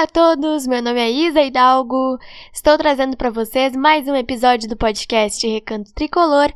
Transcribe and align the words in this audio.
Olá 0.00 0.06
a 0.06 0.34
todos, 0.34 0.66
meu 0.66 0.80
nome 0.80 0.98
é 0.98 1.10
Isa 1.10 1.42
Hidalgo. 1.42 2.18
Estou 2.54 2.78
trazendo 2.78 3.18
para 3.18 3.28
vocês 3.28 3.76
mais 3.76 4.08
um 4.08 4.16
episódio 4.16 4.66
do 4.66 4.74
podcast 4.74 5.46
Recanto 5.46 5.92
Tricolor 5.92 6.50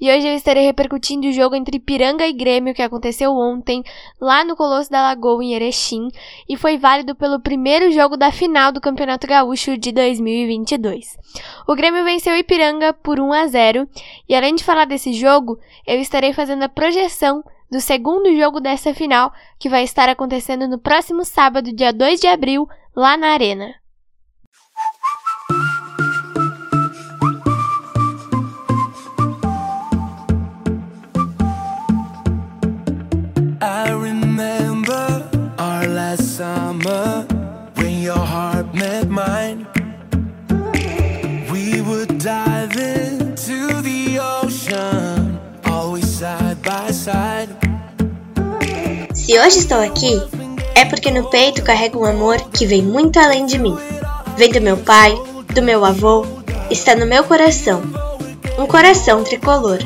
e 0.00 0.10
hoje 0.10 0.26
eu 0.26 0.34
estarei 0.34 0.64
repercutindo 0.64 1.26
o 1.26 1.32
jogo 1.32 1.54
entre 1.54 1.78
Piranga 1.78 2.26
e 2.26 2.32
Grêmio 2.32 2.72
que 2.72 2.80
aconteceu 2.80 3.32
ontem 3.32 3.84
lá 4.18 4.42
no 4.44 4.56
Colosso 4.56 4.90
da 4.90 5.02
Lagoa 5.02 5.44
em 5.44 5.52
Erechim 5.52 6.08
e 6.48 6.56
foi 6.56 6.78
válido 6.78 7.14
pelo 7.14 7.38
primeiro 7.38 7.92
jogo 7.92 8.16
da 8.16 8.32
final 8.32 8.72
do 8.72 8.80
Campeonato 8.80 9.26
Gaúcho 9.26 9.76
de 9.76 9.92
2022. 9.92 11.18
O 11.68 11.74
Grêmio 11.74 12.02
venceu 12.02 12.32
o 12.32 12.38
Ipiranga 12.38 12.94
por 12.94 13.20
1 13.20 13.30
a 13.30 13.46
0 13.46 13.86
e 14.26 14.34
além 14.34 14.54
de 14.54 14.64
falar 14.64 14.86
desse 14.86 15.12
jogo, 15.12 15.58
eu 15.86 16.00
estarei 16.00 16.32
fazendo 16.32 16.62
a 16.62 16.68
projeção 16.68 17.44
do 17.70 17.80
segundo 17.80 18.34
jogo 18.36 18.60
dessa 18.60 18.94
final, 18.94 19.32
que 19.58 19.68
vai 19.68 19.82
estar 19.82 20.08
acontecendo 20.08 20.68
no 20.68 20.78
próximo 20.78 21.24
sábado, 21.24 21.72
dia 21.72 21.92
2 21.92 22.20
de 22.20 22.26
abril, 22.26 22.68
lá 22.96 23.16
na 23.16 23.34
Arena. 23.34 23.74
I 33.60 33.90
remember 33.90 35.28
our 35.58 35.86
last 35.86 36.36
summer 36.36 37.26
when 37.74 38.00
your 38.00 38.18
heart 38.18 38.74
met 38.74 39.08
mine. 39.08 39.66
We 41.52 41.82
would 41.82 42.18
dive 42.18 42.74
into 42.76 43.82
the 43.82 44.18
ocean, 44.20 45.38
always 45.66 46.08
side 46.08 46.62
by 46.62 46.90
side. 46.92 47.50
Se 49.14 49.38
hoje 49.38 49.58
estou 49.58 49.80
aqui, 49.80 50.20
é 50.76 50.84
porque 50.84 51.10
no 51.10 51.24
peito 51.30 51.62
carrego 51.62 52.00
um 52.00 52.04
amor 52.04 52.38
que 52.52 52.66
vem 52.66 52.82
muito 52.82 53.18
além 53.18 53.46
de 53.46 53.58
mim. 53.58 53.74
Vem 54.36 54.52
do 54.52 54.60
meu 54.60 54.76
pai, 54.76 55.18
do 55.54 55.62
meu 55.62 55.82
avô, 55.82 56.26
está 56.70 56.94
no 56.94 57.06
meu 57.06 57.24
coração. 57.24 57.80
Um 58.58 58.66
coração 58.66 59.24
tricolor. 59.24 59.78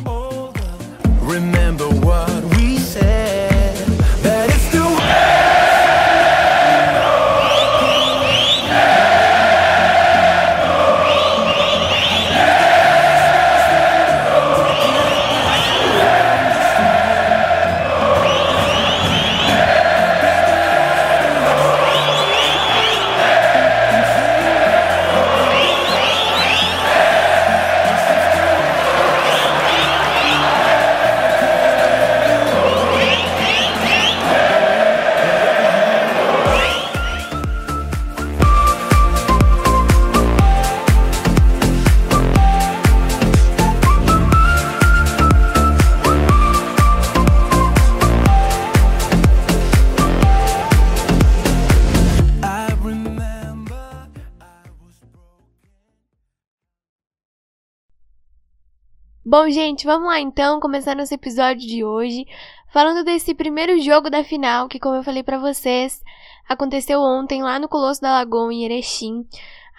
Bom, 59.30 59.48
gente, 59.48 59.86
vamos 59.86 60.08
lá 60.08 60.18
então, 60.18 60.58
começar 60.58 60.96
nosso 60.96 61.14
episódio 61.14 61.64
de 61.64 61.85
hoje, 61.85 62.27
falando 62.73 63.05
desse 63.05 63.33
primeiro 63.33 63.80
jogo 63.80 64.11
da 64.11 64.24
final, 64.24 64.67
que 64.67 64.80
como 64.80 64.96
eu 64.96 65.05
falei 65.05 65.23
para 65.23 65.39
vocês, 65.39 66.02
aconteceu 66.48 67.01
ontem 67.01 67.41
lá 67.41 67.57
no 67.57 67.68
Colosso 67.68 68.01
da 68.01 68.11
Lagoa, 68.11 68.52
em 68.52 68.64
Erechim. 68.64 69.24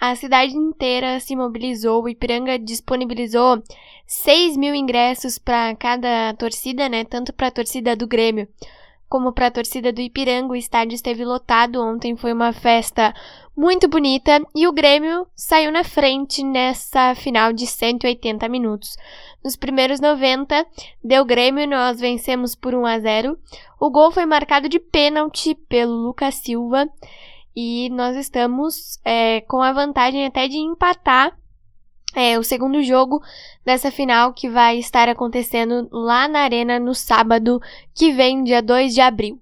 A 0.00 0.16
cidade 0.16 0.56
inteira 0.56 1.20
se 1.20 1.36
mobilizou, 1.36 2.02
o 2.02 2.08
Ipiranga 2.08 2.58
disponibilizou 2.58 3.62
6 4.06 4.56
mil 4.56 4.74
ingressos 4.74 5.36
para 5.36 5.76
cada 5.76 6.32
torcida, 6.32 6.88
né? 6.88 7.04
Tanto 7.04 7.30
para 7.30 7.48
a 7.48 7.52
torcida 7.52 7.94
do 7.94 8.06
Grêmio 8.06 8.48
como 9.12 9.30
para 9.30 9.48
a 9.48 9.50
torcida 9.50 9.92
do 9.92 10.00
Ipiranga, 10.00 10.54
o 10.54 10.56
estádio 10.56 10.94
esteve 10.94 11.22
lotado 11.22 11.82
ontem, 11.82 12.16
foi 12.16 12.32
uma 12.32 12.50
festa 12.50 13.14
muito 13.54 13.86
bonita 13.86 14.42
e 14.56 14.66
o 14.66 14.72
Grêmio 14.72 15.26
saiu 15.36 15.70
na 15.70 15.84
frente 15.84 16.42
nessa 16.42 17.14
final 17.14 17.52
de 17.52 17.66
180 17.66 18.48
minutos. 18.48 18.96
Nos 19.44 19.54
primeiros 19.54 20.00
90, 20.00 20.66
deu 21.04 21.26
Grêmio, 21.26 21.68
nós 21.68 22.00
vencemos 22.00 22.54
por 22.54 22.74
1 22.74 22.86
a 22.86 22.98
0. 23.00 23.38
O 23.78 23.90
gol 23.90 24.10
foi 24.10 24.24
marcado 24.24 24.66
de 24.66 24.78
pênalti 24.78 25.54
pelo 25.68 25.92
Lucas 25.92 26.36
Silva 26.36 26.88
e 27.54 27.90
nós 27.90 28.16
estamos 28.16 28.98
é, 29.04 29.42
com 29.42 29.60
a 29.60 29.74
vantagem 29.74 30.24
até 30.24 30.48
de 30.48 30.56
empatar 30.56 31.36
é, 32.14 32.38
o 32.38 32.42
segundo 32.42 32.82
jogo 32.82 33.22
dessa 33.64 33.90
final 33.90 34.32
que 34.32 34.48
vai 34.48 34.78
estar 34.78 35.08
acontecendo 35.08 35.88
lá 35.90 36.28
na 36.28 36.40
Arena 36.40 36.78
no 36.78 36.94
sábado 36.94 37.60
que 37.94 38.12
vem, 38.12 38.44
dia 38.44 38.60
2 38.60 38.94
de 38.94 39.00
abril. 39.00 39.40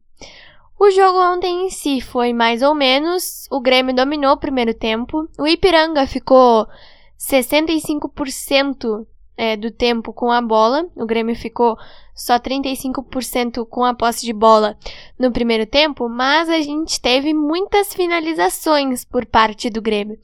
O 0.78 0.90
jogo 0.90 1.18
ontem 1.18 1.66
em 1.66 1.70
si 1.70 2.00
foi 2.00 2.32
mais 2.32 2.62
ou 2.62 2.74
menos. 2.74 3.46
O 3.50 3.60
Grêmio 3.60 3.94
dominou 3.94 4.32
o 4.32 4.38
primeiro 4.38 4.72
tempo. 4.72 5.28
O 5.38 5.46
Ipiranga 5.46 6.06
ficou 6.06 6.66
65% 7.18 9.06
é, 9.36 9.56
do 9.56 9.70
tempo 9.70 10.10
com 10.12 10.30
a 10.30 10.40
bola. 10.40 10.86
O 10.96 11.04
Grêmio 11.04 11.36
ficou 11.36 11.76
só 12.14 12.38
35% 12.38 13.66
com 13.66 13.84
a 13.84 13.92
posse 13.92 14.24
de 14.24 14.32
bola 14.32 14.76
no 15.18 15.30
primeiro 15.30 15.66
tempo, 15.66 16.08
mas 16.08 16.48
a 16.48 16.60
gente 16.62 17.00
teve 17.00 17.34
muitas 17.34 17.92
finalizações 17.92 19.04
por 19.04 19.26
parte 19.26 19.68
do 19.68 19.82
Grêmio. 19.82 20.18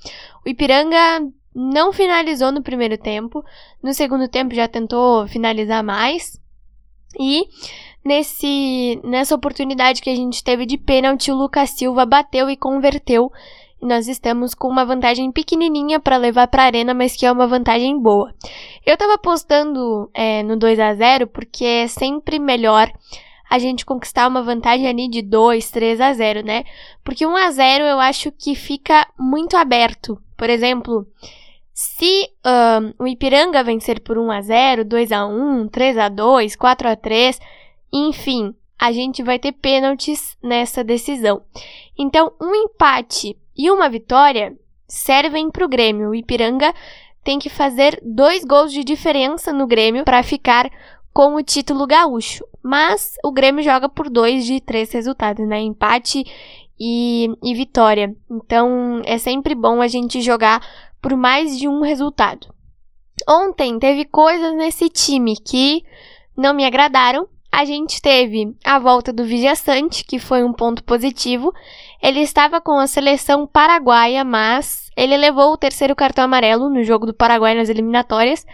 O 0.44 0.48
Ipiranga 0.48 1.26
não 1.56 1.90
finalizou 1.90 2.52
no 2.52 2.62
primeiro 2.62 2.98
tempo. 2.98 3.42
No 3.82 3.94
segundo 3.94 4.28
tempo 4.28 4.54
já 4.54 4.68
tentou 4.68 5.26
finalizar 5.26 5.82
mais. 5.82 6.38
E 7.18 7.46
nesse 8.04 9.00
nessa 9.02 9.34
oportunidade 9.34 10.02
que 10.02 10.10
a 10.10 10.14
gente 10.14 10.44
teve 10.44 10.66
de 10.66 10.76
pênalti, 10.76 11.32
o 11.32 11.34
Lucas 11.34 11.70
Silva 11.70 12.04
bateu 12.04 12.50
e 12.50 12.58
converteu. 12.58 13.32
E 13.80 13.86
nós 13.86 14.06
estamos 14.06 14.54
com 14.54 14.68
uma 14.68 14.84
vantagem 14.84 15.32
pequenininha 15.32 15.98
para 15.98 16.18
levar 16.18 16.46
para 16.48 16.64
a 16.64 16.66
arena, 16.66 16.92
mas 16.92 17.16
que 17.16 17.24
é 17.24 17.32
uma 17.32 17.46
vantagem 17.46 17.98
boa. 17.98 18.34
Eu 18.84 18.96
tava 18.98 19.14
apostando 19.14 20.10
é, 20.12 20.42
no 20.42 20.58
2 20.58 20.78
a 20.78 20.94
0 20.94 21.26
porque 21.26 21.64
é 21.64 21.88
sempre 21.88 22.38
melhor 22.38 22.92
a 23.48 23.58
gente 23.58 23.86
conquistar 23.86 24.28
uma 24.28 24.42
vantagem 24.42 24.88
ali 24.88 25.08
de 25.08 25.22
2, 25.22 25.70
3 25.70 26.00
a 26.02 26.12
0, 26.12 26.44
né? 26.44 26.64
Porque 27.02 27.24
1 27.24 27.34
a 27.34 27.50
0 27.50 27.84
eu 27.84 27.98
acho 27.98 28.30
que 28.30 28.54
fica 28.54 29.06
muito 29.18 29.56
aberto. 29.56 30.20
Por 30.36 30.50
exemplo, 30.50 31.06
se 31.78 32.30
um, 32.42 33.04
o 33.04 33.06
Ipiranga 33.06 33.62
vencer 33.62 34.00
por 34.00 34.16
1 34.16 34.30
a 34.30 34.40
0, 34.40 34.82
2 34.86 35.12
a 35.12 35.26
1, 35.26 35.68
3 35.68 35.98
a 35.98 36.08
2, 36.08 36.56
4 36.56 36.88
a 36.88 36.96
3, 36.96 37.38
enfim, 37.92 38.54
a 38.78 38.90
gente 38.92 39.22
vai 39.22 39.38
ter 39.38 39.52
pênaltis 39.52 40.38
nessa 40.42 40.82
decisão. 40.82 41.42
Então, 41.98 42.32
um 42.40 42.54
empate 42.54 43.36
e 43.54 43.70
uma 43.70 43.90
vitória 43.90 44.56
servem 44.88 45.50
para 45.50 45.66
o 45.66 45.68
Grêmio. 45.68 46.08
O 46.08 46.14
Ipiranga 46.14 46.72
tem 47.22 47.38
que 47.38 47.50
fazer 47.50 48.00
dois 48.02 48.42
gols 48.42 48.72
de 48.72 48.82
diferença 48.82 49.52
no 49.52 49.66
Grêmio 49.66 50.02
para 50.02 50.22
ficar 50.22 50.70
com 51.12 51.34
o 51.34 51.42
título 51.42 51.86
gaúcho. 51.86 52.42
Mas 52.62 53.16
o 53.22 53.30
Grêmio 53.30 53.62
joga 53.62 53.86
por 53.86 54.08
dois 54.08 54.46
de 54.46 54.62
três 54.62 54.90
resultados, 54.92 55.46
né? 55.46 55.60
Empate 55.60 56.24
e, 56.80 57.28
e 57.42 57.54
vitória. 57.54 58.14
Então 58.30 59.02
é 59.04 59.18
sempre 59.18 59.54
bom 59.54 59.82
a 59.82 59.88
gente 59.88 60.22
jogar 60.22 60.62
por 61.06 61.16
mais 61.16 61.56
de 61.56 61.68
um 61.68 61.82
resultado. 61.82 62.52
Ontem 63.28 63.78
teve 63.78 64.06
coisas 64.06 64.56
nesse 64.56 64.88
time 64.88 65.36
que 65.36 65.84
não 66.36 66.52
me 66.52 66.64
agradaram. 66.64 67.28
A 67.52 67.64
gente 67.64 68.02
teve 68.02 68.56
a 68.64 68.76
volta 68.80 69.12
do 69.12 69.24
Vijaçante, 69.24 70.02
que 70.02 70.18
foi 70.18 70.42
um 70.42 70.52
ponto 70.52 70.82
positivo. 70.82 71.52
Ele 72.02 72.18
estava 72.18 72.60
com 72.60 72.72
a 72.72 72.88
seleção 72.88 73.46
paraguaia, 73.46 74.24
mas 74.24 74.90
ele 74.96 75.16
levou 75.16 75.52
o 75.52 75.56
terceiro 75.56 75.94
cartão 75.94 76.24
amarelo 76.24 76.68
no 76.68 76.82
jogo 76.82 77.06
do 77.06 77.14
Paraguai 77.14 77.54
nas 77.54 77.68
eliminatórias 77.68 78.44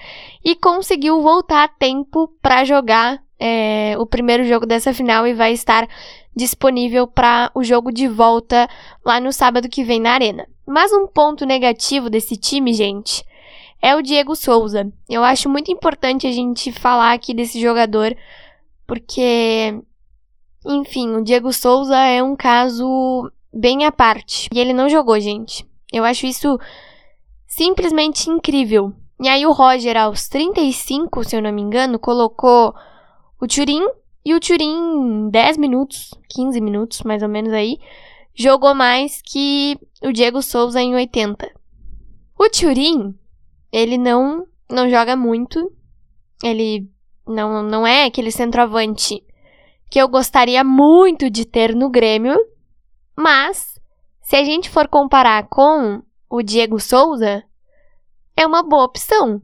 e 0.44 0.54
conseguiu 0.54 1.22
voltar 1.22 1.64
a 1.64 1.68
tempo 1.68 2.28
para 2.42 2.64
jogar 2.64 3.22
é, 3.44 3.96
o 3.98 4.06
primeiro 4.06 4.44
jogo 4.44 4.64
dessa 4.64 4.94
final 4.94 5.26
e 5.26 5.34
vai 5.34 5.52
estar 5.52 5.88
disponível 6.34 7.08
para 7.08 7.50
o 7.56 7.64
jogo 7.64 7.90
de 7.90 8.06
volta 8.06 8.68
lá 9.04 9.18
no 9.18 9.32
sábado 9.32 9.68
que 9.68 9.82
vem 9.82 10.00
na 10.00 10.12
Arena. 10.12 10.46
Mas 10.64 10.92
um 10.92 11.08
ponto 11.08 11.44
negativo 11.44 12.08
desse 12.08 12.36
time, 12.36 12.72
gente, 12.72 13.24
é 13.82 13.96
o 13.96 14.02
Diego 14.02 14.36
Souza. 14.36 14.88
Eu 15.10 15.24
acho 15.24 15.48
muito 15.48 15.72
importante 15.72 16.24
a 16.24 16.30
gente 16.30 16.70
falar 16.70 17.12
aqui 17.12 17.34
desse 17.34 17.60
jogador, 17.60 18.16
porque, 18.86 19.76
enfim, 20.64 21.16
o 21.16 21.24
Diego 21.24 21.52
Souza 21.52 21.98
é 21.98 22.22
um 22.22 22.36
caso 22.36 23.28
bem 23.52 23.84
à 23.84 23.90
parte. 23.90 24.48
E 24.54 24.60
ele 24.60 24.72
não 24.72 24.88
jogou, 24.88 25.18
gente. 25.18 25.66
Eu 25.92 26.04
acho 26.04 26.26
isso 26.26 26.60
simplesmente 27.48 28.30
incrível. 28.30 28.92
E 29.20 29.28
aí 29.28 29.44
o 29.44 29.52
Roger, 29.52 29.96
aos 29.96 30.28
35, 30.28 31.24
se 31.24 31.34
eu 31.34 31.42
não 31.42 31.50
me 31.50 31.60
engano, 31.60 31.98
colocou 31.98 32.72
o 33.42 33.46
Turin 33.48 33.84
e 34.24 34.34
o 34.34 34.38
Turin 34.38 35.28
10 35.28 35.56
minutos, 35.56 36.14
15 36.28 36.60
minutos, 36.60 37.02
mais 37.02 37.24
ou 37.24 37.28
menos 37.28 37.52
aí, 37.52 37.76
jogou 38.32 38.72
mais 38.72 39.20
que 39.20 39.76
o 40.00 40.12
Diego 40.12 40.40
Souza 40.40 40.80
em 40.80 40.94
80. 40.94 41.52
O 42.38 42.48
Turin, 42.48 43.18
ele 43.72 43.98
não 43.98 44.46
não 44.70 44.88
joga 44.88 45.16
muito. 45.16 45.72
Ele 46.40 46.88
não, 47.26 47.64
não 47.64 47.84
é 47.84 48.04
aquele 48.04 48.30
centroavante 48.30 49.24
que 49.90 50.00
eu 50.00 50.08
gostaria 50.08 50.62
muito 50.62 51.28
de 51.28 51.44
ter 51.44 51.74
no 51.74 51.90
Grêmio, 51.90 52.38
mas 53.16 53.76
se 54.22 54.36
a 54.36 54.44
gente 54.44 54.70
for 54.70 54.86
comparar 54.86 55.48
com 55.48 56.00
o 56.30 56.42
Diego 56.42 56.78
Souza, 56.78 57.42
é 58.36 58.46
uma 58.46 58.62
boa 58.62 58.84
opção. 58.84 59.42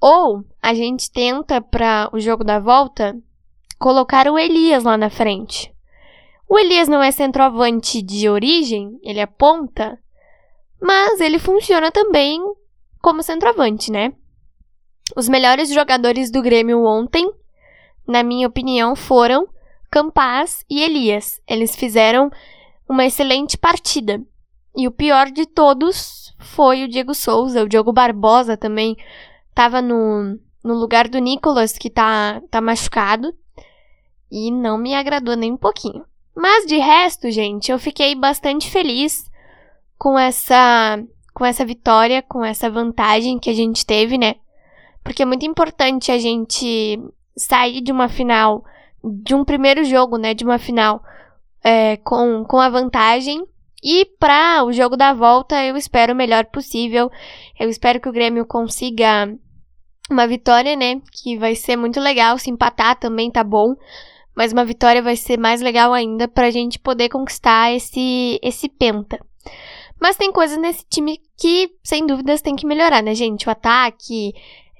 Ou 0.00 0.44
a 0.62 0.72
gente 0.72 1.10
tenta 1.10 1.60
para 1.60 2.08
o 2.12 2.18
jogo 2.18 2.42
da 2.42 2.58
volta 2.58 3.16
colocar 3.78 4.28
o 4.28 4.38
Elias 4.38 4.84
lá 4.84 4.96
na 4.96 5.10
frente. 5.10 5.72
O 6.48 6.58
Elias 6.58 6.88
não 6.88 7.02
é 7.02 7.12
centroavante 7.12 8.02
de 8.02 8.28
origem, 8.28 8.98
ele 9.02 9.20
é 9.20 9.26
ponta, 9.26 9.98
mas 10.80 11.20
ele 11.20 11.38
funciona 11.38 11.92
também 11.92 12.40
como 13.00 13.22
centroavante, 13.22 13.92
né? 13.92 14.12
Os 15.16 15.28
melhores 15.28 15.72
jogadores 15.72 16.30
do 16.30 16.42
Grêmio 16.42 16.84
ontem, 16.84 17.30
na 18.06 18.22
minha 18.22 18.48
opinião, 18.48 18.96
foram 18.96 19.48
Campaz 19.90 20.64
e 20.68 20.82
Elias. 20.82 21.40
Eles 21.48 21.74
fizeram 21.74 22.30
uma 22.88 23.04
excelente 23.04 23.58
partida. 23.58 24.22
E 24.76 24.86
o 24.86 24.92
pior 24.92 25.30
de 25.30 25.46
todos 25.46 26.34
foi 26.38 26.84
o 26.84 26.88
Diego 26.88 27.14
Souza. 27.14 27.62
O 27.62 27.68
Diogo 27.68 27.92
Barbosa 27.92 28.56
também 28.56 28.96
estava 29.60 29.82
no, 29.82 30.38
no 30.64 30.74
lugar 30.74 31.06
do 31.06 31.18
Nicolas, 31.18 31.76
que 31.76 31.90
tá, 31.90 32.40
tá 32.50 32.62
machucado. 32.62 33.34
E 34.30 34.50
não 34.50 34.78
me 34.78 34.94
agradou 34.94 35.36
nem 35.36 35.52
um 35.52 35.56
pouquinho. 35.56 36.04
Mas 36.34 36.64
de 36.64 36.78
resto, 36.78 37.30
gente, 37.30 37.70
eu 37.70 37.78
fiquei 37.78 38.14
bastante 38.14 38.70
feliz 38.70 39.30
com 39.98 40.18
essa 40.18 40.98
com 41.34 41.44
essa 41.44 41.64
vitória, 41.64 42.22
com 42.22 42.44
essa 42.44 42.68
vantagem 42.70 43.38
que 43.38 43.50
a 43.50 43.54
gente 43.54 43.84
teve, 43.84 44.18
né? 44.18 44.36
Porque 45.02 45.22
é 45.22 45.26
muito 45.26 45.44
importante 45.46 46.10
a 46.10 46.18
gente 46.18 46.98
sair 47.36 47.80
de 47.80 47.92
uma 47.92 48.08
final, 48.08 48.64
de 49.02 49.34
um 49.34 49.44
primeiro 49.44 49.84
jogo, 49.84 50.16
né? 50.16 50.34
De 50.34 50.44
uma 50.44 50.58
final 50.58 51.02
é, 51.62 51.96
com, 51.98 52.44
com 52.44 52.58
a 52.58 52.68
vantagem. 52.68 53.46
E 53.82 54.04
para 54.18 54.64
o 54.64 54.72
jogo 54.72 54.96
da 54.96 55.12
volta, 55.12 55.64
eu 55.64 55.76
espero 55.76 56.12
o 56.12 56.16
melhor 56.16 56.46
possível. 56.46 57.10
Eu 57.58 57.68
espero 57.68 58.00
que 58.00 58.08
o 58.08 58.12
Grêmio 58.12 58.44
consiga 58.44 59.34
uma 60.12 60.26
vitória, 60.26 60.76
né? 60.76 61.00
Que 61.12 61.36
vai 61.36 61.54
ser 61.54 61.76
muito 61.76 62.00
legal. 62.00 62.38
Se 62.38 62.50
empatar 62.50 62.98
também 62.98 63.30
tá 63.30 63.44
bom. 63.44 63.74
Mas 64.34 64.52
uma 64.52 64.64
vitória 64.64 65.02
vai 65.02 65.16
ser 65.16 65.38
mais 65.38 65.60
legal 65.60 65.92
ainda 65.92 66.28
pra 66.28 66.50
gente 66.50 66.78
poder 66.78 67.08
conquistar 67.08 67.72
esse, 67.72 68.38
esse 68.42 68.68
penta. 68.68 69.18
Mas 70.00 70.16
tem 70.16 70.32
coisas 70.32 70.56
nesse 70.56 70.84
time 70.88 71.20
que, 71.36 71.70
sem 71.82 72.06
dúvidas, 72.06 72.40
tem 72.40 72.56
que 72.56 72.66
melhorar, 72.66 73.02
né, 73.02 73.14
gente? 73.14 73.46
O 73.46 73.50
ataque, 73.50 74.32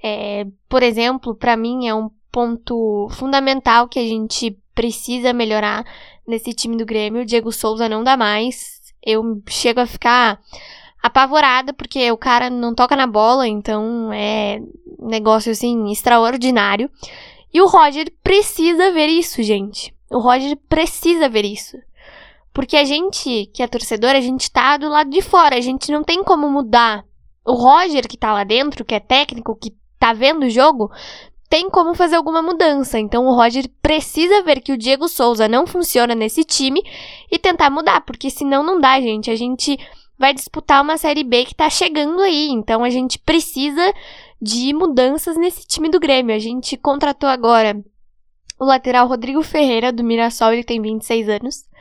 é, 0.03 0.47
por 0.67 0.81
exemplo, 0.81 1.35
para 1.35 1.55
mim 1.55 1.87
é 1.87 1.93
um 1.93 2.09
ponto 2.31 3.07
fundamental 3.11 3.87
que 3.87 3.99
a 3.99 4.07
gente 4.07 4.57
precisa 4.73 5.33
melhorar 5.33 5.85
nesse 6.25 6.53
time 6.53 6.75
do 6.75 6.85
Grêmio. 6.85 7.21
O 7.21 7.25
Diego 7.25 7.51
Souza 7.51 7.87
não 7.87 8.03
dá 8.03 8.17
mais. 8.17 8.81
Eu 9.05 9.41
chego 9.47 9.79
a 9.79 9.85
ficar 9.85 10.39
apavorada 11.01 11.73
porque 11.73 12.11
o 12.11 12.17
cara 12.17 12.49
não 12.49 12.75
toca 12.75 12.95
na 12.95 13.07
bola, 13.07 13.47
então 13.47 14.11
é 14.13 14.61
negócio 14.99 15.51
assim 15.51 15.91
extraordinário. 15.91 16.89
E 17.53 17.61
o 17.61 17.67
Roger 17.67 18.11
precisa 18.23 18.91
ver 18.91 19.07
isso, 19.07 19.41
gente. 19.43 19.93
O 20.09 20.19
Roger 20.19 20.57
precisa 20.69 21.27
ver 21.27 21.45
isso. 21.45 21.77
Porque 22.53 22.75
a 22.75 22.83
gente, 22.83 23.49
que 23.53 23.63
é 23.63 23.67
torcedor, 23.67 24.11
a 24.11 24.21
gente 24.21 24.51
tá 24.51 24.77
do 24.77 24.89
lado 24.89 25.09
de 25.09 25.21
fora, 25.21 25.55
a 25.55 25.61
gente 25.61 25.91
não 25.91 26.03
tem 26.03 26.23
como 26.23 26.49
mudar. 26.49 27.03
O 27.45 27.53
Roger, 27.53 28.07
que 28.07 28.17
tá 28.17 28.33
lá 28.33 28.43
dentro, 28.43 28.85
que 28.85 28.93
é 28.93 28.99
técnico, 28.99 29.55
que 29.55 29.73
tá 29.97 30.13
vendo 30.13 30.45
o 30.45 30.49
jogo, 30.49 30.91
tem 31.49 31.69
como 31.69 31.93
fazer 31.93 32.15
alguma 32.15 32.41
mudança. 32.41 32.99
Então 32.99 33.25
o 33.25 33.35
Roger 33.35 33.69
precisa 33.81 34.41
ver 34.43 34.61
que 34.61 34.71
o 34.71 34.77
Diego 34.77 35.07
Souza 35.07 35.47
não 35.47 35.65
funciona 35.67 36.15
nesse 36.15 36.43
time 36.43 36.81
e 37.29 37.37
tentar 37.37 37.69
mudar, 37.69 38.01
porque 38.01 38.29
senão 38.29 38.63
não 38.63 38.79
dá, 38.79 38.99
gente. 39.01 39.29
A 39.29 39.35
gente 39.35 39.77
vai 40.21 40.33
disputar 40.33 40.81
uma 40.81 40.97
Série 40.97 41.25
B 41.25 41.43
que 41.43 41.53
tá 41.53 41.69
chegando 41.69 42.21
aí. 42.21 42.47
Então 42.47 42.83
a 42.83 42.89
gente 42.89 43.19
precisa 43.19 43.93
de 44.41 44.73
mudanças 44.73 45.35
nesse 45.35 45.67
time 45.67 45.89
do 45.89 45.99
Grêmio. 45.99 46.33
A 46.33 46.39
gente 46.39 46.77
contratou 46.77 47.27
agora 47.27 47.83
o 48.57 48.63
lateral 48.63 49.07
Rodrigo 49.07 49.43
Ferreira, 49.43 49.91
do 49.91 50.03
Mirassol, 50.03 50.53
ele 50.53 50.63
tem 50.63 50.81
26 50.81 51.27
anos 51.27 51.71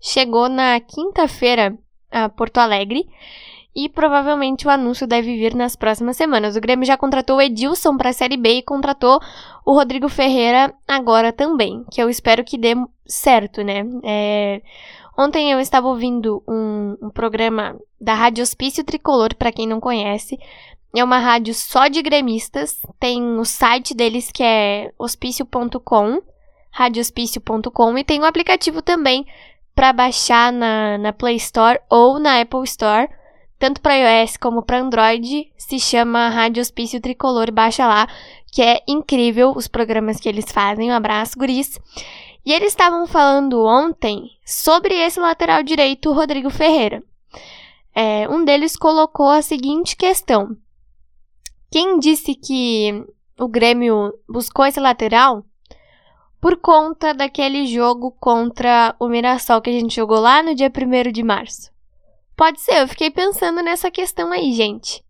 chegou 0.00 0.48
na 0.48 0.80
quinta-feira 0.80 1.76
a 2.10 2.28
Porto 2.28 2.58
Alegre 2.58 3.06
e 3.76 3.88
provavelmente 3.88 4.66
o 4.66 4.70
anúncio 4.70 5.06
deve 5.06 5.36
vir 5.36 5.54
nas 5.54 5.76
próximas 5.76 6.16
semanas. 6.16 6.56
O 6.56 6.60
Grêmio 6.60 6.86
já 6.86 6.96
contratou 6.96 7.36
o 7.36 7.40
Edilson 7.40 7.96
para 7.96 8.10
a 8.10 8.12
Série 8.12 8.36
B 8.36 8.58
e 8.58 8.62
contratou 8.62 9.20
o 9.64 9.72
Rodrigo 9.72 10.08
Ferreira 10.08 10.74
agora 10.88 11.32
também, 11.32 11.84
que 11.92 12.02
eu 12.02 12.08
espero 12.08 12.42
que 12.42 12.58
dê 12.58 12.74
certo, 13.06 13.62
né? 13.62 13.84
É... 14.02 14.62
Ontem 15.20 15.52
eu 15.52 15.60
estava 15.60 15.86
ouvindo 15.86 16.42
um, 16.48 16.96
um 17.02 17.10
programa 17.10 17.78
da 18.00 18.14
Rádio 18.14 18.40
Hospício 18.40 18.82
Tricolor, 18.82 19.34
para 19.34 19.52
quem 19.52 19.66
não 19.66 19.78
conhece. 19.78 20.38
É 20.96 21.04
uma 21.04 21.18
rádio 21.18 21.52
só 21.52 21.88
de 21.88 22.00
gremistas. 22.00 22.80
Tem 22.98 23.22
o 23.38 23.44
site 23.44 23.92
deles 23.92 24.30
que 24.32 24.42
é 24.42 24.90
hospício.com, 24.98 26.22
radiohospício.com, 26.70 27.98
e 27.98 28.02
tem 28.02 28.18
o 28.18 28.24
aplicativo 28.24 28.80
também 28.80 29.26
para 29.74 29.92
baixar 29.92 30.50
na, 30.50 30.96
na 30.96 31.12
Play 31.12 31.36
Store 31.36 31.78
ou 31.90 32.18
na 32.18 32.40
Apple 32.40 32.64
Store, 32.64 33.06
tanto 33.58 33.82
para 33.82 33.96
iOS 33.96 34.38
como 34.38 34.62
para 34.62 34.80
Android, 34.80 35.52
se 35.58 35.78
chama 35.78 36.30
Rádio 36.30 36.62
Hospício 36.62 36.98
Tricolor, 36.98 37.52
baixa 37.52 37.86
lá, 37.86 38.08
que 38.50 38.62
é 38.62 38.80
incrível 38.88 39.52
os 39.54 39.68
programas 39.68 40.18
que 40.18 40.30
eles 40.30 40.50
fazem. 40.50 40.90
Um 40.90 40.94
abraço, 40.94 41.38
guris. 41.38 41.78
E 42.44 42.52
eles 42.52 42.68
estavam 42.68 43.06
falando 43.06 43.64
ontem 43.64 44.30
sobre 44.44 44.94
esse 44.94 45.20
lateral 45.20 45.62
direito, 45.62 46.12
Rodrigo 46.12 46.50
Ferreira. 46.50 47.02
É, 47.94 48.28
um 48.28 48.44
deles 48.44 48.76
colocou 48.76 49.28
a 49.28 49.42
seguinte 49.42 49.96
questão: 49.96 50.56
Quem 51.70 51.98
disse 51.98 52.34
que 52.34 53.04
o 53.38 53.48
Grêmio 53.48 54.12
buscou 54.28 54.66
esse 54.66 54.80
lateral 54.80 55.44
por 56.40 56.56
conta 56.56 57.12
daquele 57.12 57.66
jogo 57.66 58.12
contra 58.12 58.94
o 58.98 59.08
Mirassol 59.08 59.60
que 59.60 59.68
a 59.68 59.72
gente 59.72 59.94
jogou 59.94 60.18
lá 60.18 60.42
no 60.42 60.54
dia 60.54 60.72
1 60.74 61.12
de 61.12 61.22
março. 61.22 61.70
Pode 62.34 62.60
ser, 62.60 62.80
eu 62.80 62.88
fiquei 62.88 63.10
pensando 63.10 63.62
nessa 63.62 63.90
questão 63.90 64.32
aí, 64.32 64.52
gente. 64.52 65.04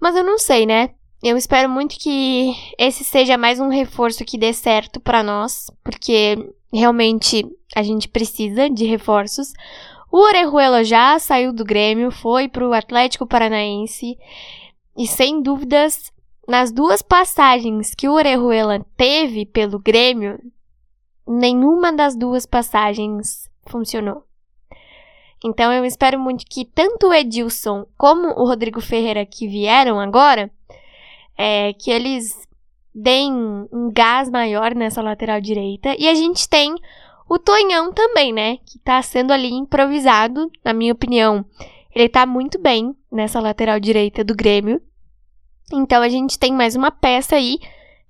Mas 0.00 0.16
eu 0.16 0.24
não 0.24 0.38
sei, 0.38 0.64
né? 0.64 0.94
Eu 1.22 1.36
espero 1.36 1.68
muito 1.68 2.00
que 2.00 2.52
esse 2.76 3.04
seja 3.04 3.38
mais 3.38 3.60
um 3.60 3.68
reforço 3.68 4.24
que 4.24 4.36
dê 4.36 4.52
certo 4.52 4.98
para 4.98 5.22
nós, 5.22 5.70
porque 5.84 6.52
realmente 6.72 7.46
a 7.76 7.82
gente 7.84 8.08
precisa 8.08 8.68
de 8.68 8.84
reforços. 8.86 9.52
O 10.10 10.18
Orejuela 10.18 10.82
já 10.82 11.16
saiu 11.20 11.52
do 11.52 11.64
Grêmio, 11.64 12.10
foi 12.10 12.48
pro 12.48 12.72
Atlético 12.72 13.24
Paranaense 13.24 14.18
e 14.98 15.06
sem 15.06 15.40
dúvidas 15.40 16.12
nas 16.48 16.72
duas 16.72 17.02
passagens 17.02 17.94
que 17.94 18.08
o 18.08 18.14
Orejuela 18.14 18.84
teve 18.96 19.46
pelo 19.46 19.78
Grêmio, 19.78 20.40
nenhuma 21.24 21.92
das 21.92 22.16
duas 22.16 22.44
passagens 22.44 23.48
funcionou. 23.68 24.24
Então 25.44 25.72
eu 25.72 25.84
espero 25.84 26.18
muito 26.18 26.44
que 26.50 26.64
tanto 26.64 27.10
o 27.10 27.14
Edilson 27.14 27.86
como 27.96 28.26
o 28.30 28.44
Rodrigo 28.44 28.80
Ferreira 28.80 29.24
que 29.24 29.46
vieram 29.46 30.00
agora, 30.00 30.50
é, 31.36 31.72
que 31.72 31.90
eles 31.90 32.46
deem 32.94 33.32
um 33.72 33.90
gás 33.92 34.28
maior 34.30 34.74
nessa 34.74 35.00
lateral 35.00 35.40
direita. 35.40 35.94
E 35.98 36.08
a 36.08 36.14
gente 36.14 36.48
tem 36.48 36.74
o 37.28 37.38
Tonhão 37.38 37.92
também, 37.92 38.32
né? 38.32 38.58
Que 38.66 38.78
tá 38.78 39.00
sendo 39.00 39.32
ali 39.32 39.50
improvisado, 39.52 40.50
na 40.64 40.72
minha 40.72 40.92
opinião. 40.92 41.44
Ele 41.94 42.08
tá 42.08 42.26
muito 42.26 42.58
bem 42.58 42.94
nessa 43.10 43.40
lateral 43.40 43.80
direita 43.80 44.22
do 44.22 44.34
Grêmio. 44.34 44.80
Então 45.72 46.02
a 46.02 46.08
gente 46.08 46.38
tem 46.38 46.52
mais 46.52 46.76
uma 46.76 46.90
peça 46.90 47.36
aí 47.36 47.58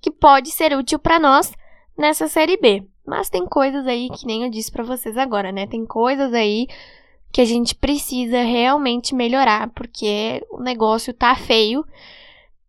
que 0.01 0.11
pode 0.11 0.51
ser 0.51 0.77
útil 0.77 0.99
para 0.99 1.21
nós 1.21 1.53
nessa 1.97 2.27
série 2.27 2.57
B. 2.57 2.85
Mas 3.07 3.29
tem 3.29 3.47
coisas 3.47 3.87
aí 3.87 4.09
que 4.11 4.27
nem 4.27 4.45
eu 4.45 4.51
disse 4.51 4.71
para 4.71 4.85
vocês 4.85 5.17
agora, 5.17 5.53
né? 5.53 5.67
Tem 5.67 5.85
coisas 5.87 6.33
aí 6.33 6.67
que 7.33 7.41
a 7.41 7.45
gente 7.45 7.75
precisa 7.75 8.43
realmente 8.43 9.15
melhorar, 9.15 9.71
porque 9.71 10.45
o 10.51 10.61
negócio 10.61 11.15
tá 11.15 11.35
feio 11.35 11.85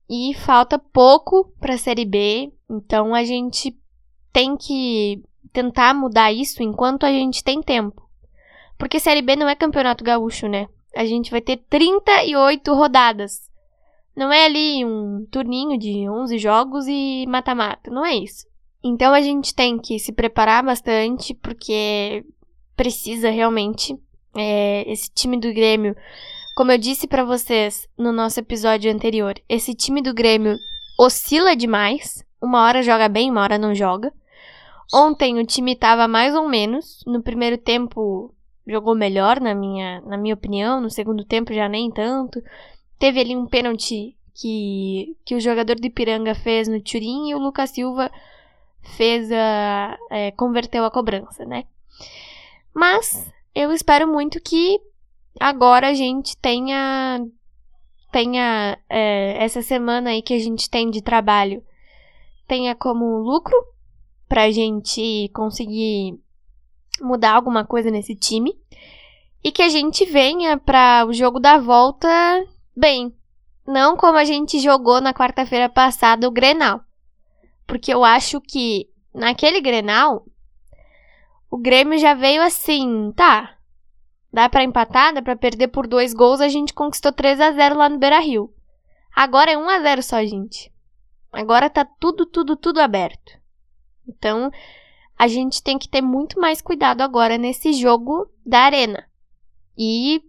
e 0.09 0.33
falta 0.33 0.77
pouco 0.77 1.51
para 1.59 1.75
a 1.75 1.77
série 1.77 2.05
B. 2.05 2.51
Então 2.69 3.13
a 3.13 3.23
gente 3.23 3.77
tem 4.31 4.57
que 4.57 5.23
tentar 5.53 5.93
mudar 5.93 6.33
isso 6.33 6.63
enquanto 6.63 7.05
a 7.05 7.11
gente 7.11 7.43
tem 7.43 7.61
tempo. 7.61 8.01
Porque 8.77 8.99
Série 8.99 9.21
B 9.21 9.35
não 9.35 9.47
é 9.47 9.55
campeonato 9.55 10.03
gaúcho, 10.03 10.47
né? 10.47 10.67
A 10.95 11.05
gente 11.05 11.31
vai 11.31 11.39
ter 11.39 11.57
38 11.69 12.73
rodadas. 12.73 13.49
Não 14.15 14.31
é 14.31 14.45
ali 14.45 14.83
um 14.83 15.25
turninho 15.31 15.77
de 15.77 16.09
11 16.09 16.37
jogos 16.37 16.85
e 16.87 17.25
mata-mata. 17.27 17.89
Não 17.89 18.05
é 18.05 18.15
isso. 18.15 18.45
Então 18.83 19.13
a 19.13 19.21
gente 19.21 19.55
tem 19.55 19.79
que 19.79 19.97
se 19.97 20.11
preparar 20.11 20.63
bastante, 20.63 21.33
porque 21.35 22.25
precisa 22.75 23.29
realmente. 23.29 23.97
É, 24.35 24.91
esse 24.91 25.11
time 25.13 25.39
do 25.39 25.53
Grêmio, 25.53 25.95
como 26.55 26.71
eu 26.71 26.77
disse 26.77 27.07
para 27.07 27.23
vocês 27.23 27.87
no 27.97 28.11
nosso 28.11 28.39
episódio 28.39 28.91
anterior, 28.91 29.35
esse 29.49 29.73
time 29.73 30.01
do 30.01 30.13
Grêmio 30.13 30.55
oscila 30.99 31.55
demais. 31.55 32.23
Uma 32.41 32.63
hora 32.63 32.83
joga 32.83 33.09
bem, 33.09 33.31
uma 33.31 33.41
hora 33.41 33.57
não 33.57 33.73
joga. 33.73 34.13
Ontem 34.93 35.39
o 35.39 35.45
time 35.45 35.75
tava 35.75 36.07
mais 36.07 36.35
ou 36.35 36.47
menos. 36.47 37.03
No 37.07 37.23
primeiro 37.23 37.57
tempo 37.57 38.33
jogou 38.67 38.95
melhor, 38.95 39.39
na 39.39 39.55
minha, 39.55 40.01
na 40.01 40.17
minha 40.17 40.35
opinião. 40.35 40.79
No 40.79 40.89
segundo 40.89 41.23
tempo 41.23 41.53
já 41.53 41.67
nem 41.67 41.89
tanto. 41.89 42.43
Teve 42.99 43.19
ali 43.19 43.35
um 43.35 43.47
pênalti 43.47 44.15
que, 44.35 45.17
que 45.25 45.35
o 45.35 45.39
jogador 45.39 45.75
do 45.75 45.87
Ipiranga 45.87 46.35
fez 46.35 46.67
no 46.67 46.79
Turim 46.81 47.29
e 47.29 47.35
o 47.35 47.39
Lucas 47.39 47.71
Silva 47.71 48.11
fez 48.95 49.31
a. 49.31 49.97
É, 50.11 50.31
converteu 50.31 50.85
a 50.85 50.91
cobrança, 50.91 51.45
né? 51.45 51.63
Mas 52.73 53.31
eu 53.55 53.71
espero 53.71 54.07
muito 54.07 54.39
que 54.39 54.79
agora 55.39 55.89
a 55.89 55.93
gente 55.93 56.37
tenha. 56.37 57.25
tenha 58.11 58.77
é, 58.89 59.43
essa 59.43 59.61
semana 59.61 60.11
aí 60.11 60.21
que 60.21 60.33
a 60.33 60.39
gente 60.39 60.69
tem 60.69 60.89
de 60.89 61.01
trabalho 61.01 61.63
tenha 62.47 62.75
como 62.75 63.17
lucro 63.19 63.55
pra 64.27 64.51
gente 64.51 65.29
conseguir 65.33 66.19
mudar 67.01 67.33
alguma 67.33 67.65
coisa 67.65 67.89
nesse 67.89 68.15
time 68.15 68.53
e 69.43 69.51
que 69.51 69.61
a 69.61 69.69
gente 69.69 70.05
venha 70.05 70.57
para 70.57 71.05
o 71.05 71.13
jogo 71.13 71.39
da 71.39 71.57
volta 71.57 72.07
bem, 72.75 73.13
não 73.67 73.97
como 73.97 74.17
a 74.17 74.23
gente 74.23 74.59
jogou 74.59 75.01
na 75.01 75.13
quarta-feira 75.13 75.67
passada 75.67 76.27
o 76.27 76.31
Grenal. 76.31 76.81
Porque 77.65 77.93
eu 77.93 78.03
acho 78.03 78.39
que 78.39 78.87
naquele 79.13 79.59
Grenal 79.59 80.25
o 81.49 81.57
Grêmio 81.57 81.97
já 81.97 82.13
veio 82.13 82.41
assim, 82.41 83.11
tá? 83.15 83.57
Dá 84.33 84.49
para 84.49 84.63
empatar, 84.63 85.13
dá 85.13 85.21
para 85.21 85.35
perder 85.35 85.67
por 85.67 85.85
dois 85.85 86.11
gols, 86.11 86.41
a 86.41 86.47
gente 86.47 86.73
conquistou 86.73 87.11
3 87.11 87.39
a 87.39 87.51
0 87.51 87.77
lá 87.77 87.87
no 87.87 87.99
Beira-Rio. 87.99 88.51
Agora 89.15 89.51
é 89.51 89.57
1 89.57 89.69
a 89.69 89.79
0 89.79 90.01
só, 90.01 90.25
gente. 90.25 90.73
Agora 91.31 91.69
tá 91.69 91.85
tudo, 91.85 92.25
tudo, 92.25 92.55
tudo 92.55 92.79
aberto. 92.79 93.39
Então, 94.07 94.49
a 95.15 95.27
gente 95.27 95.61
tem 95.61 95.77
que 95.77 95.87
ter 95.87 96.01
muito 96.01 96.41
mais 96.41 96.63
cuidado 96.63 97.01
agora 97.01 97.37
nesse 97.37 97.73
jogo 97.73 98.27
da 98.43 98.61
arena. 98.61 99.07
E 99.77 100.23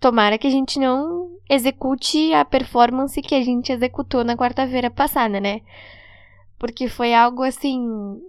tomara 0.00 0.36
que 0.36 0.48
a 0.48 0.50
gente 0.50 0.80
não 0.80 1.38
execute 1.48 2.34
a 2.34 2.44
performance 2.44 3.22
que 3.22 3.36
a 3.36 3.42
gente 3.42 3.70
executou 3.70 4.24
na 4.24 4.36
quarta-feira 4.36 4.90
passada, 4.90 5.38
né? 5.38 5.60
Porque 6.58 6.88
foi 6.88 7.14
algo 7.14 7.44
assim 7.44 8.20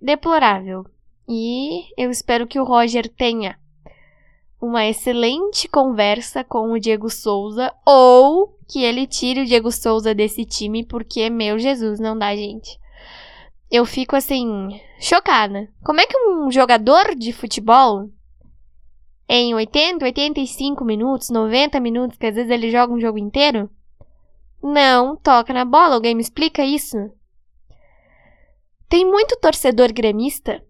deplorável. 0.00 0.86
E 1.28 1.86
eu 2.00 2.08
espero 2.08 2.46
que 2.46 2.60
o 2.60 2.64
Roger 2.64 3.08
tenha 3.08 3.58
uma 4.64 4.86
excelente 4.86 5.68
conversa 5.68 6.42
com 6.42 6.72
o 6.72 6.78
Diego 6.78 7.10
Souza 7.10 7.72
ou 7.86 8.56
que 8.68 8.82
ele 8.82 9.06
tire 9.06 9.42
o 9.42 9.46
Diego 9.46 9.70
Souza 9.70 10.14
desse 10.14 10.44
time, 10.44 10.84
porque, 10.84 11.28
meu 11.30 11.58
Jesus, 11.58 12.00
não 12.00 12.16
dá, 12.18 12.34
gente 12.34 12.78
eu 13.74 13.84
fico 13.84 14.14
assim, 14.14 14.80
chocada. 15.00 15.68
Como 15.84 16.00
é 16.00 16.06
que 16.06 16.16
um 16.16 16.48
jogador 16.48 17.14
de 17.16 17.32
futebol, 17.32 18.08
em 19.28 19.52
80, 19.52 20.04
85 20.04 20.84
minutos, 20.84 21.28
90 21.28 21.80
minutos, 21.80 22.16
que 22.16 22.26
às 22.26 22.36
vezes 22.36 22.52
ele 22.52 22.70
joga 22.70 22.92
um 22.92 23.00
jogo 23.00 23.18
inteiro, 23.18 23.68
não 24.62 25.16
toca 25.16 25.52
na 25.52 25.64
bola? 25.64 25.96
Alguém 25.96 26.14
me 26.14 26.22
explica 26.22 26.64
isso? 26.64 26.96
Tem 28.88 29.04
muito 29.04 29.36
torcedor 29.40 29.92
gremista 29.92 30.64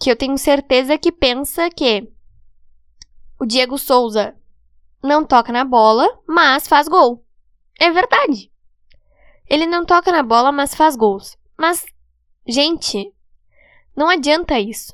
que 0.00 0.08
eu 0.08 0.14
tenho 0.14 0.38
certeza 0.38 0.96
que 0.96 1.10
pensa 1.10 1.68
que 1.68 2.06
o 3.38 3.46
Diego 3.46 3.78
Souza 3.78 4.34
não 5.02 5.24
toca 5.24 5.52
na 5.52 5.64
bola, 5.64 6.08
mas 6.26 6.66
faz 6.66 6.88
gol. 6.88 7.24
É 7.78 7.90
verdade. 7.90 8.50
Ele 9.48 9.66
não 9.66 9.84
toca 9.84 10.10
na 10.10 10.22
bola, 10.22 10.50
mas 10.50 10.74
faz 10.74 10.96
gols. 10.96 11.36
Mas 11.56 11.86
Gente, 12.48 13.12
não 13.96 14.08
adianta 14.08 14.60
isso. 14.60 14.92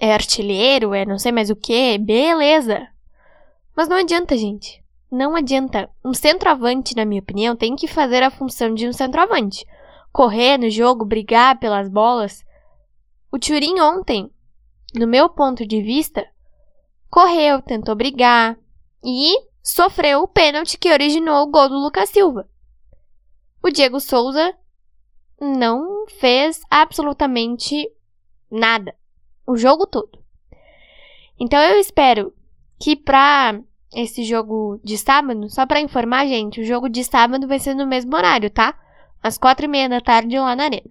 É 0.00 0.14
artilheiro, 0.14 0.94
é 0.94 1.04
não 1.04 1.18
sei 1.18 1.30
mais 1.30 1.50
o 1.50 1.56
que, 1.56 1.98
beleza. 1.98 2.88
Mas 3.76 3.88
não 3.88 3.98
adianta, 3.98 4.38
gente. 4.38 4.82
Não 5.10 5.36
adianta. 5.36 5.90
Um 6.02 6.14
centroavante, 6.14 6.96
na 6.96 7.04
minha 7.04 7.20
opinião, 7.20 7.54
tem 7.54 7.76
que 7.76 7.86
fazer 7.86 8.22
a 8.22 8.30
função 8.30 8.74
de 8.74 8.88
um 8.88 8.92
centroavante. 8.92 9.66
Correr 10.10 10.56
no 10.56 10.70
jogo, 10.70 11.04
brigar 11.04 11.58
pelas 11.58 11.90
bolas. 11.90 12.42
O 13.30 13.38
Turin 13.38 13.78
ontem, 13.78 14.30
no 14.94 15.06
meu 15.06 15.28
ponto 15.28 15.66
de 15.66 15.82
vista, 15.82 16.26
correu, 17.12 17.60
tentou 17.60 17.94
brigar 17.94 18.58
e 19.04 19.38
sofreu 19.62 20.22
o 20.22 20.28
pênalti 20.28 20.78
que 20.78 20.90
originou 20.90 21.42
o 21.42 21.50
gol 21.50 21.68
do 21.68 21.78
Lucas 21.78 22.08
Silva. 22.08 22.48
O 23.62 23.70
Diego 23.70 24.00
Souza 24.00 24.56
não 25.38 26.06
fez 26.08 26.62
absolutamente 26.70 27.86
nada. 28.50 28.96
O 29.46 29.56
jogo 29.56 29.86
todo. 29.86 30.24
Então 31.38 31.60
eu 31.60 31.78
espero 31.78 32.32
que 32.80 32.96
pra 32.96 33.60
esse 33.94 34.24
jogo 34.24 34.80
de 34.82 34.96
sábado, 34.96 35.50
só 35.50 35.66
pra 35.66 35.80
informar, 35.80 36.26
gente, 36.26 36.62
o 36.62 36.64
jogo 36.64 36.88
de 36.88 37.04
sábado 37.04 37.46
vai 37.46 37.58
ser 37.58 37.74
no 37.74 37.86
mesmo 37.86 38.16
horário, 38.16 38.48
tá? 38.48 38.74
Às 39.22 39.36
quatro 39.36 39.66
e 39.66 39.68
meia 39.68 39.88
da 39.88 40.00
tarde 40.00 40.38
lá 40.38 40.56
na 40.56 40.64
arena. 40.64 40.90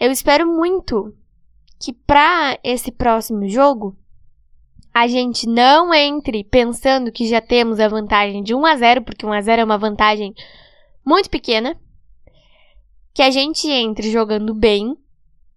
Eu 0.00 0.10
espero 0.10 0.48
muito 0.48 1.14
que 1.80 1.92
pra 1.92 2.58
esse 2.64 2.90
próximo 2.90 3.48
jogo 3.48 3.96
a 4.94 5.06
gente 5.06 5.48
não 5.48 5.92
entre 5.94 6.44
pensando 6.44 7.10
que 7.10 7.26
já 7.26 7.40
temos 7.40 7.80
a 7.80 7.88
vantagem 7.88 8.42
de 8.42 8.54
1 8.54 8.66
a 8.66 8.76
0, 8.76 9.02
porque 9.02 9.24
1 9.24 9.32
a 9.32 9.40
0 9.40 9.62
é 9.62 9.64
uma 9.64 9.78
vantagem 9.78 10.34
muito 11.04 11.30
pequena 11.30 11.76
que 13.14 13.22
a 13.22 13.30
gente 13.30 13.68
entre 13.68 14.10
jogando 14.10 14.54
bem, 14.54 14.96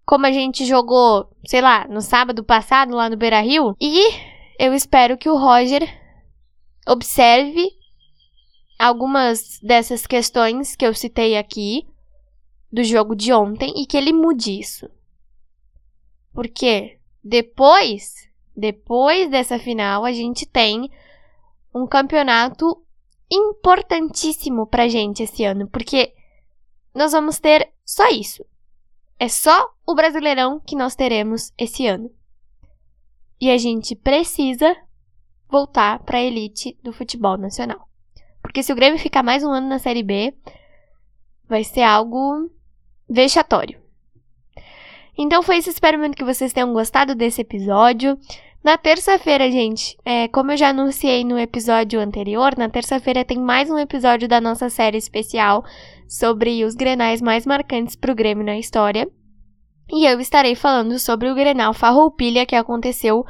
como 0.06 0.26
a 0.26 0.32
gente 0.32 0.66
jogou, 0.66 1.30
sei 1.46 1.62
lá, 1.62 1.88
no 1.88 2.02
sábado 2.02 2.44
passado 2.44 2.94
lá 2.94 3.10
no 3.10 3.18
Beira 3.18 3.42
Rio, 3.42 3.76
e 3.80 4.14
eu 4.60 4.74
espero 4.74 5.18
que 5.18 5.30
o 5.30 5.38
Roger 5.38 5.82
observe 6.88 7.72
algumas 8.78 9.60
dessas 9.62 10.06
questões 10.06 10.76
que 10.76 10.86
eu 10.86 10.94
citei 10.94 11.38
aqui 11.38 11.88
do 12.72 12.84
jogo 12.84 13.16
de 13.16 13.32
ontem 13.32 13.74
e 13.78 13.86
que 13.86 13.96
ele 13.96 14.12
mude 14.12 14.60
isso. 14.60 14.90
Porque 16.34 17.00
depois, 17.24 18.30
depois 18.56 19.30
dessa 19.30 19.60
final, 19.60 20.06
a 20.06 20.12
gente 20.12 20.46
tem 20.46 20.90
um 21.74 21.86
campeonato 21.86 22.82
importantíssimo 23.30 24.66
pra 24.68 24.88
gente 24.88 25.24
esse 25.24 25.44
ano, 25.44 25.68
porque 25.68 26.14
nós 26.94 27.12
vamos 27.12 27.40
ter 27.40 27.72
só 27.84 28.08
isso. 28.10 28.46
É 29.20 29.28
só 29.28 29.74
o 29.86 29.96
Brasileirão 29.96 30.60
que 30.60 30.76
nós 30.76 30.96
teremos 30.96 31.54
esse 31.58 31.86
ano. 31.88 32.10
E 33.40 33.50
a 33.50 33.58
gente 33.58 33.96
precisa 33.96 34.76
voltar 35.50 36.00
para 36.00 36.18
a 36.18 36.22
elite 36.22 36.78
do 36.82 36.94
futebol 36.94 37.38
nacional. 37.38 37.90
Porque 38.42 38.64
se 38.64 38.72
o 38.72 38.76
Grêmio 38.76 39.00
ficar 39.00 39.24
mais 39.24 39.44
um 39.44 39.52
ano 39.52 39.68
na 39.68 39.80
Série 39.80 40.04
B, 40.04 40.34
vai 41.48 41.64
ser 41.64 41.82
algo 41.82 42.50
vexatório. 43.10 43.85
Então 45.18 45.42
foi 45.42 45.58
isso, 45.58 45.70
espero 45.70 45.98
muito 45.98 46.18
que 46.18 46.24
vocês 46.24 46.52
tenham 46.52 46.74
gostado 46.74 47.16
desse 47.16 47.42
episódio. 47.42 48.18
Na 48.64 48.78
terça-feira, 48.78 49.50
gente, 49.50 49.98
é, 50.04 50.28
como 50.28 50.52
eu 50.52 50.58
já 50.58 50.70
anunciei 50.70 51.24
no 51.24 51.38
episódio 51.38 52.00
anterior, 52.00 52.58
na 52.58 52.68
terça-feira 52.68 53.24
tem 53.24 53.38
mais 53.38 53.70
um 53.70 53.78
episódio 53.78 54.28
da 54.28 54.42
nossa 54.42 54.70
série 54.70 54.98
especial 54.98 55.64
sobre 56.08 56.66
os 56.66 56.76
grenais 56.76 57.22
mais 57.22 57.46
marcantes 57.46 57.96
para 57.96 58.12
o 58.12 58.16
Grêmio 58.16 58.44
na 58.44 58.58
história. 58.58 59.08
E 59.90 60.06
eu 60.06 60.20
estarei 60.20 60.56
falando 60.56 60.98
sobre 60.98 61.30
o 61.30 61.36
Grenal 61.36 61.74
Farroupilha 61.74 62.46
que 62.46 62.56
aconteceu 62.56 63.24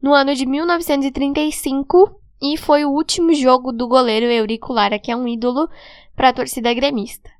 no 0.00 0.12
ano 0.12 0.34
de 0.34 0.46
1935 0.46 2.20
e 2.40 2.56
foi 2.56 2.84
o 2.84 2.90
último 2.90 3.32
jogo 3.34 3.72
do 3.72 3.88
goleiro 3.88 4.26
Eurico 4.26 4.72
Lara, 4.72 4.98
que 4.98 5.10
é 5.10 5.16
um 5.16 5.26
ídolo 5.26 5.68
para 6.14 6.28
a 6.28 6.32
torcida 6.32 6.72
gremista. 6.74 7.30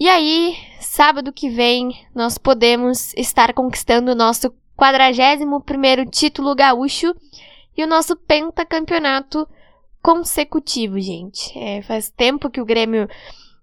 E 0.00 0.08
aí, 0.08 0.56
sábado 0.80 1.30
que 1.30 1.50
vem, 1.50 2.06
nós 2.14 2.38
podemos 2.38 3.12
estar 3.18 3.52
conquistando 3.52 4.12
o 4.12 4.14
nosso 4.14 4.50
41º 4.78 6.08
título 6.08 6.54
gaúcho 6.54 7.14
e 7.76 7.84
o 7.84 7.86
nosso 7.86 8.16
pentacampeonato 8.16 9.46
consecutivo, 10.02 10.98
gente. 10.98 11.52
É, 11.58 11.82
faz 11.82 12.08
tempo 12.08 12.48
que 12.48 12.62
o 12.62 12.64
Grêmio 12.64 13.06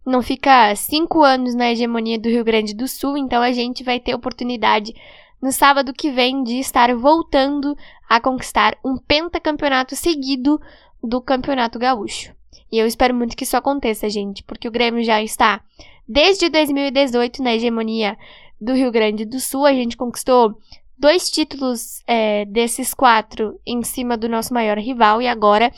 não 0.05 0.21
fica 0.21 0.75
cinco 0.75 1.23
anos 1.23 1.55
na 1.55 1.71
hegemonia 1.71 2.19
do 2.19 2.29
Rio 2.29 2.43
Grande 2.43 2.75
do 2.75 2.87
Sul, 2.87 3.17
então 3.17 3.41
a 3.41 3.51
gente 3.51 3.83
vai 3.83 3.99
ter 3.99 4.13
oportunidade 4.13 4.93
no 5.41 5.51
sábado 5.51 5.91
que 5.91 6.11
vem 6.11 6.43
de 6.43 6.59
estar 6.59 6.93
voltando 6.95 7.75
a 8.07 8.21
conquistar 8.21 8.77
um 8.85 8.95
pentacampeonato 8.95 9.95
seguido 9.95 10.61
do 11.03 11.19
Campeonato 11.19 11.79
Gaúcho. 11.79 12.31
E 12.71 12.77
eu 12.77 12.85
espero 12.85 13.15
muito 13.15 13.35
que 13.35 13.43
isso 13.43 13.57
aconteça, 13.57 14.07
gente, 14.07 14.43
porque 14.43 14.67
o 14.67 14.71
Grêmio 14.71 15.03
já 15.03 15.19
está 15.19 15.63
desde 16.07 16.49
2018 16.49 17.43
na 17.43 17.55
hegemonia 17.55 18.17
do 18.59 18.73
Rio 18.73 18.91
Grande 18.91 19.25
do 19.25 19.39
Sul. 19.39 19.65
A 19.65 19.73
gente 19.73 19.97
conquistou 19.97 20.57
dois 20.97 21.29
títulos 21.29 22.01
é, 22.07 22.45
desses 22.45 22.93
quatro 22.93 23.59
em 23.65 23.83
cima 23.83 24.17
do 24.17 24.29
nosso 24.29 24.53
maior 24.53 24.77
rival 24.77 25.21
e 25.21 25.27
agora 25.27 25.71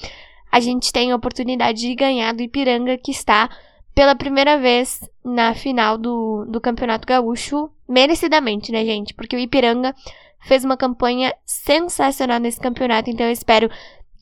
a 0.52 0.60
gente 0.60 0.92
tem 0.92 1.12
a 1.12 1.16
oportunidade 1.16 1.82
de 1.82 1.94
ganhar 1.96 2.34
do 2.34 2.42
Ipiranga, 2.42 2.98
que 2.98 3.12
está 3.12 3.50
pela 3.94 4.16
primeira 4.16 4.58
vez 4.58 5.00
na 5.24 5.54
final 5.54 5.98
do, 5.98 6.46
do 6.46 6.62
Campeonato 6.62 7.06
Gaúcho, 7.06 7.70
merecidamente, 7.88 8.72
né, 8.72 8.86
gente? 8.86 9.14
Porque 9.14 9.36
o 9.36 9.40
Ipiranga 9.40 9.94
fez 10.42 10.64
uma 10.64 10.78
campanha 10.78 11.36
sensacional 11.46 12.40
nesse 12.40 12.60
campeonato, 12.60 13.10
então 13.10 13.26
eu 13.26 13.32
espero 13.32 13.70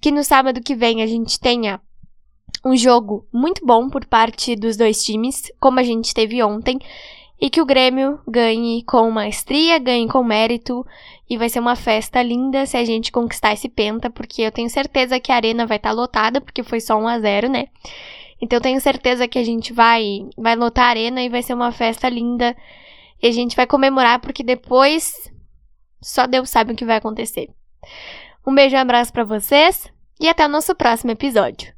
que 0.02 0.12
no 0.12 0.24
sábado 0.24 0.62
que 0.62 0.76
vem 0.76 1.02
a 1.02 1.08
gente 1.08 1.40
tenha 1.40 1.80
um 2.66 2.76
jogo 2.76 3.26
muito 3.34 3.66
bom 3.66 3.90
por 3.90 4.06
parte 4.06 4.56
dos 4.56 4.78
dois 4.78 5.04
times, 5.04 5.52
como 5.60 5.80
a 5.80 5.84
gente 5.84 6.14
teve 6.14 6.42
ontem, 6.44 6.80
e 7.40 7.50
que 7.50 7.62
o 7.62 7.66
Grêmio 7.66 8.20
ganhe 8.28 8.84
com 8.84 9.10
maestria, 9.12 9.78
ganhe 9.78 10.08
com 10.08 10.24
mérito, 10.24 10.86
e 11.30 11.38
vai 11.38 11.50
ser 11.50 11.60
uma 11.60 11.76
festa 11.76 12.22
linda 12.22 12.66
se 12.66 12.78
a 12.78 12.84
gente 12.84 13.12
conquistar 13.12 13.54
esse 13.54 13.70
penta, 13.70 14.10
porque 14.10 14.42
eu 14.42 14.52
tenho 14.52 14.70
certeza 14.70 15.20
que 15.20 15.32
a 15.32 15.36
arena 15.36 15.66
vai 15.66 15.78
estar 15.78 15.90
tá 15.90 15.96
lotada, 15.96 16.42
porque 16.42 16.64
foi 16.64 16.80
só 16.80 16.98
1 16.98 17.08
a 17.08 17.20
0, 17.20 17.50
né? 17.50 17.68
Então 18.42 18.58
eu 18.58 18.62
tenho 18.62 18.80
certeza 18.80 19.28
que 19.28 19.40
a 19.40 19.44
gente 19.44 19.74
vai 19.74 20.28
vai 20.38 20.56
lotar 20.56 20.86
a 20.86 20.90
arena 20.90 21.24
e 21.24 21.30
vai 21.30 21.42
ser 21.42 21.54
uma 21.54 21.72
festa 21.72 22.08
linda. 22.08 22.56
E 23.22 23.28
a 23.28 23.32
gente 23.32 23.56
vai 23.56 23.66
comemorar 23.66 24.20
porque 24.20 24.44
depois 24.44 25.32
só 26.02 26.28
Deus 26.28 26.50
sabe 26.50 26.74
o 26.74 26.76
que 26.76 26.86
vai 26.86 26.98
acontecer. 26.98 27.50
Um 28.46 28.54
beijo 28.54 28.76
e 28.76 28.78
um 28.78 28.82
abraço 28.82 29.12
para 29.12 29.24
vocês 29.24 29.92
e 30.20 30.30
até 30.30 30.46
o 30.46 30.50
nosso 30.50 30.76
próximo 30.76 31.12
episódio. 31.12 31.77